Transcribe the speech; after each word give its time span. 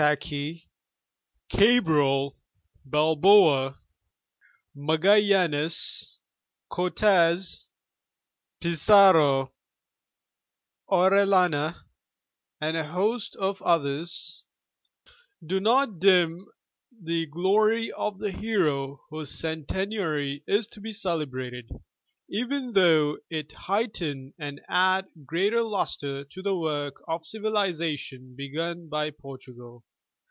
2Y5 0.01 0.07
Alburqiierque, 0.07 0.67
Cabral, 1.51 2.35
Balboa, 2.83 3.77
Magallanes, 4.75 6.15
Cortes, 6.71 7.67
Pizarro, 8.59 9.51
Orel 10.89 11.27
lana, 11.27 11.85
and 12.59 12.75
a 12.75 12.83
host 12.85 13.35
of 13.35 13.61
others, 13.61 14.41
do 15.45 15.59
not 15.59 15.99
dim 15.99 16.47
the 16.99 17.27
glory 17.27 17.91
of 17.91 18.17
the 18.17 18.31
hero 18.31 19.01
whose 19.11 19.29
centennary 19.29 20.41
is 20.47 20.65
to 20.65 20.81
be 20.81 20.91
celebrated, 20.91 21.69
even 22.27 22.73
though 22.73 23.19
it 23.29 23.51
heighten 23.51 24.33
and 24.39 24.61
add 24.67 25.05
greater 25.27 25.61
luster 25.61 26.23
to 26.23 26.41
the 26.41 26.55
work 26.57 27.03
of 27.07 27.23
civilization 27.23 28.33
begun 28.35 28.89
by 28.89 29.11
Poi'tugal. 29.11 29.83